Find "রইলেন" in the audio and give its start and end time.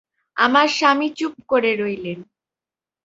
1.75-2.19